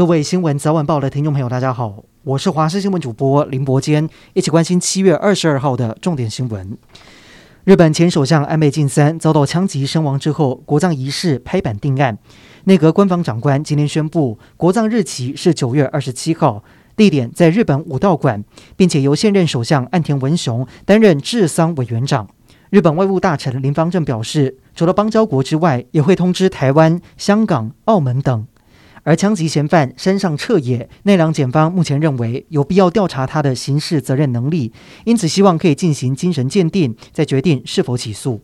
[0.00, 6.78] 各位新闻早晚报的听众朋友，大家好，我是华视新闻主播林伯坚，一起关心七月二十二号的重点新闻。
[7.64, 12.16] 日本前首相安倍晋三遭到枪击身亡之后，国葬仪式拍板定案。
[12.64, 16.64] 内阁官房长官今天宣布，国葬日期是九月二十七号，
[16.96, 18.42] 地点在日本武道馆，
[18.76, 22.26] 并且由现任首相岸田文雄担任治丧委员长。
[22.70, 28.46] 日本外务大臣林芳正表示，除了邦交国之外，也会通知台湾、香港、澳门等。
[29.02, 34.72] 而枪击嫌犯山上彻也，奈良检方目前认为有必要调查他的刑事责任能力，
[35.04, 38.42] 因此希望可以进行精神鉴定，再决定是否起诉。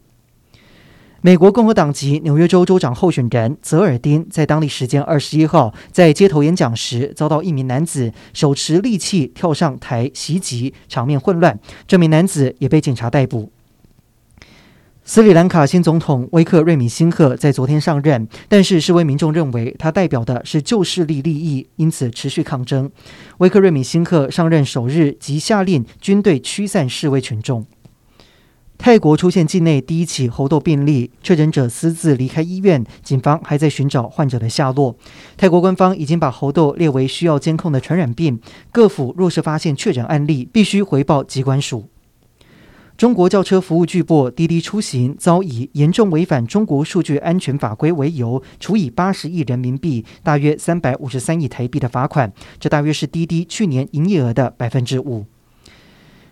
[1.23, 13.51] 美国共和党籍纽约州州长候选人泽尔丁在当地时间二十一号在街头演讲时，遭到一名男子手持利器跳上台袭击，场面混乱，这名男子也被警察逮捕。
[15.09, 22.91] 斯里兰卡新总统威克瑞米辛赫在昨天上任，但是示威民众认为他代表的是旧势力利益，因此持续抗争。
[23.39, 27.65] 威克瑞米辛赫上任首日即下令军队驱散示威群众。
[28.79, 34.97] 泰国出现境内第一起猴痘病例，确诊者私自离开医院，警方还在寻找患者的下落。
[35.37, 38.41] 泰国官方已经把猴痘列为需要监控的传染病，
[38.73, 41.89] 各府若是发现确诊案例，必须回报疾管署。
[42.97, 55.27] 中国轿车服务巨擘滴滴出行遭以严重违反中国数据安全法规为由，处以八十亿人民币（大约三百五十三亿台币）的罚款，这大约是滴滴去年营业额的百分之五。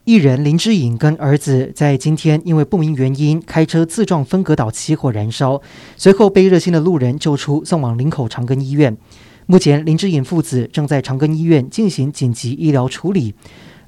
[0.05, 5.61] 艺人林志颖跟儿子在今天因为不明原因开车自撞分隔岛起火燃烧，
[5.99, 8.97] 随后被热心的路人救出，送往林口长庚医院。
[9.45, 13.35] 目前林志颖父子正在长庚医院进行紧急医疗处理。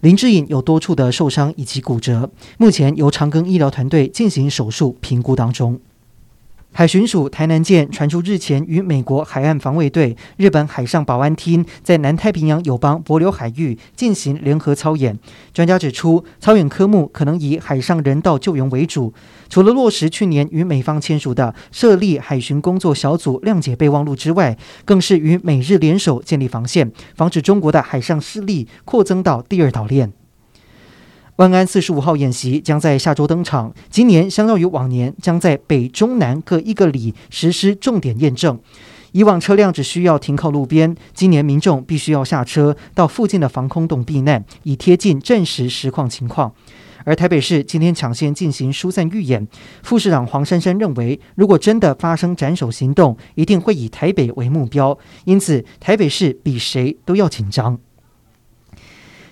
[0.06, 5.80] 林志颖有多处的受伤以及骨折，目前由长庚医疗团队进行手术评估当中。
[6.72, 15.18] 海巡署台南舰传出日前与美国海岸防卫队、日本海上保安厅在南太平洋友邦帛琉海域进行联合操演。
[15.54, 19.14] 专家指出，操演科目可能以海上人道救援为主，
[19.48, 30.12] 除了落实去年与美方签署的设立海巡工作小组谅解备忘录之外，更是与美日联手建立防线，防止中国的海上势力扩增到第二岛链。
[31.36, 33.70] 万安四十五号演习将在下周登场。
[33.90, 38.58] 今年相较于往年，将在北中南各一个里实施重点验证。
[39.12, 46.50] 以往车辆只需要停靠路边，今年民众必须要下车到附近的防空洞避难，以贴近真实实况情况。
[47.04, 49.46] 而台北市今天抢先进行疏散预演，
[49.82, 57.78] 副市长黄珊珊认为，如果真的发生斩首行动，一定会以台北为目标，因此台北市比谁都要紧张。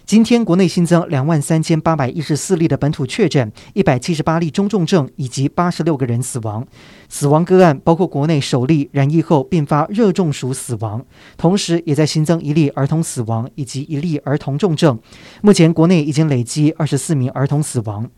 [0.06, 6.66] 今天国内新增两万三千八百一十四例的本土确诊，一百七十八例中重症，以及八十六个人死亡。
[7.08, 11.02] 死亡个案包括国内首例染疫后并发热中暑死亡，
[11.38, 14.98] 同时也在新增一例儿童死亡以及一例儿童重症。
[15.40, 18.10] 目前国内已经累计二十四名儿童死亡。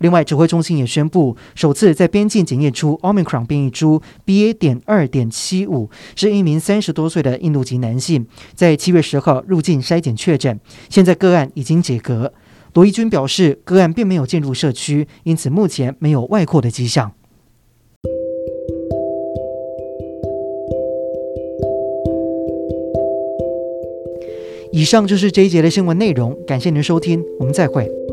[0.00, 4.54] 另外，指挥中心也宣布，首次在边境检验出 Omicron 变异株 BA.
[4.54, 10.58] 点二点七五，是一名三十多岁的印度籍男性，在七月十号入境筛检确诊，
[10.88, 12.32] 现在个案已经解隔。
[12.72, 17.12] 罗一军表示，个案并没有进入社区，因此目前没有外扩的迹象。
[24.72, 28.09] 以上就是这一节的新闻内容，感谢您的收听，我们再会。